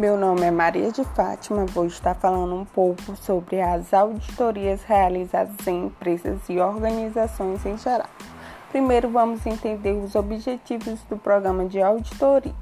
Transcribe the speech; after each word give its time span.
Meu 0.00 0.16
nome 0.16 0.46
é 0.46 0.50
Maria 0.50 0.90
de 0.90 1.04
Fátima, 1.04 1.66
vou 1.66 1.84
estar 1.84 2.14
falando 2.14 2.54
um 2.54 2.64
pouco 2.64 3.14
sobre 3.16 3.60
as 3.60 3.92
auditorias 3.92 4.82
realizadas 4.82 5.66
em 5.66 5.84
empresas 5.84 6.40
e 6.48 6.58
organizações 6.58 7.66
em 7.66 7.76
geral. 7.76 8.08
Primeiro, 8.70 9.10
vamos 9.10 9.44
entender 9.44 9.92
os 9.92 10.14
objetivos 10.14 11.02
do 11.02 11.18
programa 11.18 11.66
de 11.66 11.82
auditoria, 11.82 12.54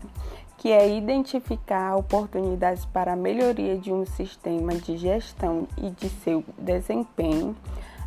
que 0.57 0.73
é 0.73 0.93
identificar 0.97 1.95
oportunidades 1.95 2.85
para 2.87 3.13
a 3.13 3.17
melhoria 3.17 3.79
de 3.79 3.93
um 3.93 4.05
sistema 4.05 4.75
de 4.75 4.97
gestão 4.97 5.69
e 5.77 5.91
de 5.91 6.09
seu 6.09 6.43
desempenho, 6.59 7.55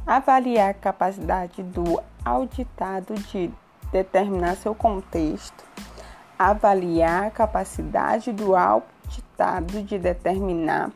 avaliar 0.06 0.72
a 0.72 0.74
capacidade 0.74 1.64
do 1.64 2.02
auditado 2.26 3.14
de 3.14 3.50
determinar 3.94 4.58
seu 4.58 4.76
contexto, 4.76 5.64
avaliar 6.38 7.28
a 7.28 7.32
capacidade 7.32 8.34
do 8.34 8.58
estado 9.20 9.84
de 9.84 9.98
determinar 10.00 10.92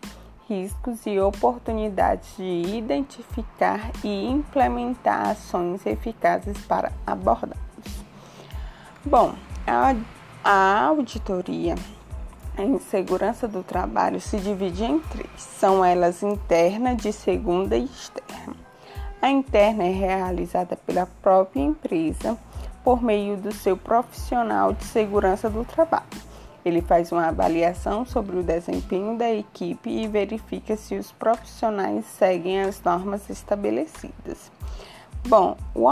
riscos 0.48 1.06
e 1.06 1.20
oportunidades 1.20 2.36
de 2.38 2.44
identificar 2.44 3.92
e 4.04 4.28
implementar 4.28 5.30
ações 5.30 5.86
eficazes 5.86 6.58
para 6.66 6.92
abordá-los. 7.06 8.06
Bom, 9.04 9.34
a, 9.66 9.96
a 10.44 10.86
auditoria 10.86 11.76
em 12.58 12.80
segurança 12.80 13.48
do 13.48 13.64
trabalho 13.64 14.22
se 14.22 14.38
divide 14.38 14.84
em 14.84 15.00
três. 15.00 15.30
São 15.38 15.84
elas 15.84 16.24
interna, 16.24 16.96
de 16.96 17.12
segunda 17.12 17.76
e 17.76 17.86
externa. 17.86 18.56
A 19.22 19.30
interna 19.30 19.84
é 19.84 19.92
realizada 19.92 20.76
pela 20.76 21.08
própria 21.22 21.62
empresa 21.62 22.38
por 22.84 23.02
meio 23.02 23.36
do 23.36 23.52
seu 23.52 23.76
profissional 23.76 24.74
de 24.74 24.84
segurança 24.84 25.50
do 25.50 25.66
trabalho 25.66 26.25
ele 26.66 26.82
faz 26.82 27.12
uma 27.12 27.28
avaliação 27.28 28.04
sobre 28.04 28.38
o 28.38 28.44
desempenho 28.44 29.16
da 29.16 29.32
equipe 29.32 29.88
e 29.88 30.08
verifica 30.08 30.76
se 30.76 30.96
os 30.96 31.12
profissionais 31.12 32.06
seguem 32.06 32.62
as 32.62 32.82
normas 32.82 33.30
estabelecidas. 33.30 34.52
Bom, 35.28 35.56
o, 35.76 35.88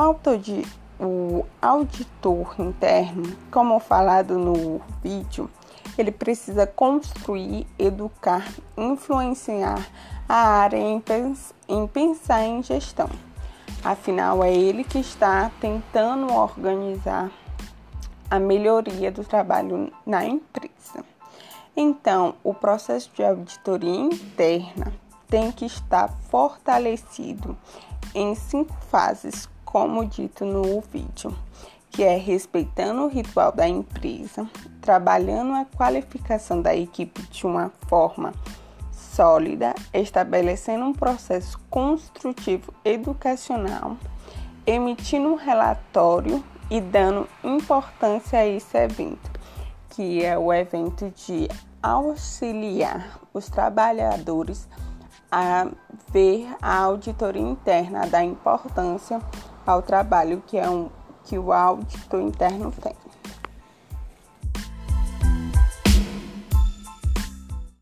o 0.99 1.45
auditor 1.61 2.55
interno, 2.57 3.37
como 3.51 3.79
falado 3.79 4.39
no 4.39 4.81
vídeo, 5.03 5.47
ele 5.95 6.11
precisa 6.11 6.65
construir, 6.65 7.67
educar, 7.77 8.47
influenciar 8.75 9.87
a 10.27 10.35
área 10.35 10.77
em 10.77 11.87
pensar 11.87 12.43
em 12.45 12.63
gestão. 12.63 13.09
Afinal, 13.83 14.43
é 14.43 14.51
ele 14.51 14.83
que 14.83 14.97
está 14.97 15.51
tentando 15.59 16.33
organizar 16.33 17.29
a 18.33 18.39
melhoria 18.39 19.11
do 19.11 19.23
trabalho 19.23 19.93
na 20.03 20.25
empresa. 20.25 21.05
Então, 21.77 22.33
o 22.43 22.51
processo 22.51 23.11
de 23.13 23.23
auditoria 23.23 23.93
interna 23.95 24.91
tem 25.27 25.51
que 25.51 25.65
estar 25.65 26.07
fortalecido 26.31 27.55
em 28.15 28.33
cinco 28.33 28.73
fases, 28.89 29.47
como 29.63 30.03
dito 30.03 30.45
no 30.45 30.81
vídeo, 30.81 31.31
que 31.91 32.01
é 32.01 32.17
respeitando 32.17 33.03
o 33.03 33.07
ritual 33.07 33.51
da 33.51 33.67
empresa, 33.67 34.49
trabalhando 34.81 35.53
a 35.53 35.65
qualificação 35.65 36.59
da 36.59 36.75
equipe 36.75 37.21
de 37.29 37.45
uma 37.45 37.71
forma 37.87 38.33
sólida, 38.91 39.75
estabelecendo 39.93 40.85
um 40.85 40.93
processo 40.93 41.59
construtivo 41.69 42.73
educacional, 42.83 43.95
emitindo 44.65 45.27
um 45.27 45.35
relatório 45.35 46.43
e 46.73 46.81
dando 46.81 47.29
importância 47.43 48.39
a 48.39 48.47
esse 48.47 48.75
evento, 48.75 49.29
que 49.91 50.25
é 50.25 50.35
o 50.35 50.51
evento 50.51 51.13
de 51.15 51.47
auxiliar 51.83 53.19
os 53.31 53.47
trabalhadores 53.47 54.67
a 55.31 55.67
ver 56.11 56.47
a 56.59 56.79
auditoria 56.79 57.43
interna, 57.43 58.07
dar 58.07 58.23
importância 58.23 59.21
ao 59.63 59.83
trabalho 59.83 60.41
que 60.47 60.57
é 60.57 60.67
um 60.67 60.89
que 61.23 61.37
o 61.37 61.53
auditor 61.53 62.21
interno 62.21 62.71
tem. 62.71 63.02